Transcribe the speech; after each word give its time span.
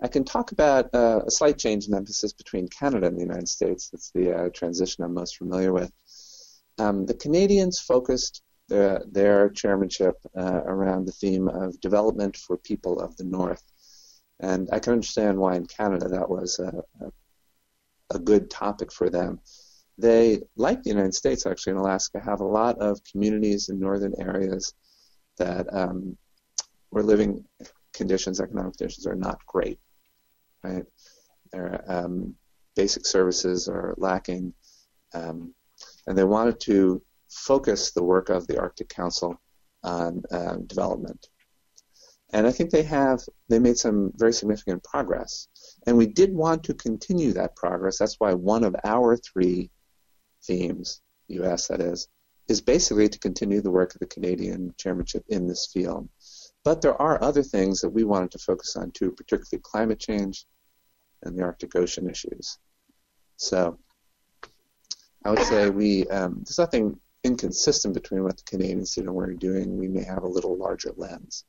I 0.00 0.08
can 0.08 0.24
talk 0.24 0.52
about 0.52 0.94
uh, 0.94 1.22
a 1.26 1.30
slight 1.30 1.58
change 1.58 1.88
in 1.88 1.94
emphasis 1.94 2.32
between 2.32 2.68
Canada 2.68 3.08
and 3.08 3.16
the 3.16 3.22
United 3.22 3.48
States. 3.48 3.88
That's 3.88 4.10
the 4.12 4.32
uh, 4.32 4.48
transition 4.50 5.02
I'm 5.02 5.14
most 5.14 5.36
familiar 5.36 5.72
with. 5.72 5.90
Um, 6.78 7.04
the 7.06 7.14
Canadians 7.14 7.80
focused 7.80 8.42
their, 8.68 9.02
their 9.10 9.48
chairmanship 9.48 10.14
uh, 10.36 10.62
around 10.64 11.06
the 11.06 11.12
theme 11.12 11.48
of 11.48 11.80
development 11.80 12.36
for 12.36 12.56
people 12.58 13.00
of 13.00 13.16
the 13.16 13.24
North. 13.24 13.64
And 14.40 14.68
I 14.72 14.78
can 14.78 14.92
understand 14.92 15.36
why 15.36 15.56
in 15.56 15.66
Canada 15.66 16.08
that 16.08 16.28
was 16.28 16.60
a, 16.60 16.72
a, 17.04 17.10
a 18.14 18.18
good 18.20 18.50
topic 18.50 18.92
for 18.92 19.10
them. 19.10 19.40
They, 19.96 20.42
like 20.54 20.84
the 20.84 20.90
United 20.90 21.14
States 21.14 21.44
actually 21.44 21.72
in 21.72 21.78
Alaska, 21.78 22.20
have 22.20 22.40
a 22.40 22.44
lot 22.44 22.78
of 22.78 23.00
communities 23.10 23.68
in 23.68 23.80
northern 23.80 24.14
areas 24.20 24.72
that 25.38 25.66
um, 25.74 26.16
where 26.90 27.02
living 27.02 27.44
conditions, 27.92 28.40
economic 28.40 28.76
conditions, 28.76 29.08
are 29.08 29.16
not 29.16 29.44
great. 29.46 29.80
Right? 30.68 30.84
Their 31.52 31.84
um, 31.88 32.34
basic 32.76 33.06
services 33.06 33.68
are 33.68 33.94
lacking, 33.96 34.52
um, 35.14 35.54
and 36.06 36.16
they 36.16 36.24
wanted 36.24 36.60
to 36.60 37.02
focus 37.30 37.90
the 37.90 38.02
work 38.02 38.28
of 38.28 38.46
the 38.46 38.58
Arctic 38.58 38.88
Council 38.88 39.40
on 39.82 40.22
uh, 40.30 40.56
development. 40.66 41.28
And 42.32 42.46
I 42.46 42.52
think 42.52 42.70
they 42.70 42.82
have 42.82 43.20
they 43.48 43.58
made 43.58 43.78
some 43.78 44.12
very 44.16 44.34
significant 44.34 44.84
progress. 44.84 45.48
And 45.86 45.96
we 45.96 46.06
did 46.06 46.34
want 46.34 46.64
to 46.64 46.74
continue 46.74 47.32
that 47.32 47.56
progress. 47.56 47.98
That's 47.98 48.20
why 48.20 48.34
one 48.34 48.64
of 48.64 48.76
our 48.84 49.16
three 49.16 49.70
themes, 50.44 51.00
U.S. 51.28 51.68
that 51.68 51.80
is, 51.80 52.08
is 52.48 52.60
basically 52.60 53.08
to 53.08 53.18
continue 53.18 53.60
the 53.60 53.70
work 53.70 53.94
of 53.94 54.00
the 54.00 54.06
Canadian 54.06 54.74
chairmanship 54.76 55.24
in 55.28 55.46
this 55.46 55.70
field. 55.72 56.08
But 56.64 56.82
there 56.82 57.00
are 57.00 57.22
other 57.22 57.42
things 57.42 57.80
that 57.80 57.90
we 57.90 58.04
wanted 58.04 58.30
to 58.32 58.38
focus 58.38 58.76
on 58.76 58.90
too, 58.90 59.10
particularly 59.12 59.62
climate 59.62 59.98
change 59.98 60.46
and 61.22 61.36
the 61.36 61.42
Arctic 61.42 61.74
Ocean 61.76 62.08
issues. 62.08 62.58
So 63.36 63.78
I 65.24 65.30
would 65.30 65.40
say 65.40 65.70
we 65.70 66.06
um, 66.08 66.42
there's 66.44 66.58
nothing 66.58 66.98
inconsistent 67.24 67.94
between 67.94 68.22
what 68.22 68.36
the 68.36 68.44
Canadian 68.44 68.84
did 68.84 69.04
and 69.04 69.14
we're 69.14 69.32
doing. 69.34 69.76
We 69.76 69.88
may 69.88 70.04
have 70.04 70.22
a 70.22 70.28
little 70.28 70.56
larger 70.56 70.92
lens. 70.96 71.44